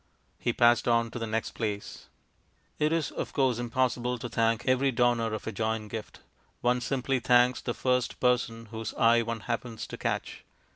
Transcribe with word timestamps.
He 0.39 0.51
passed 0.51 0.87
on 0.87 1.11
to 1.11 1.19
the 1.19 1.27
next 1.27 1.51
place.... 1.51 2.07
It 2.79 2.91
is, 2.91 3.11
of 3.11 3.33
course, 3.33 3.59
impossible 3.59 4.17
to 4.17 4.29
thank 4.29 4.65
every 4.67 4.91
donor 4.91 5.31
of 5.31 5.45
a 5.45 5.51
joint 5.51 5.91
gift; 5.91 6.21
one 6.61 6.81
simply 6.81 7.19
thanks 7.19 7.61
the 7.61 7.75
first 7.75 8.19
person 8.19 8.69
whose 8.71 8.95
eye 8.95 9.21
one 9.21 9.41
happens 9.41 9.85
to 9.85 9.97
catch. 9.99 10.43